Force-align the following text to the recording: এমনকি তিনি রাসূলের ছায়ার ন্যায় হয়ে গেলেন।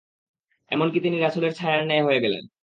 এমনকি 0.71 0.99
তিনি 0.99 1.17
রাসূলের 1.19 1.53
ছায়ার 1.53 1.81
ন্যায় 1.85 2.03
হয়ে 2.03 2.23
গেলেন। 2.23 2.43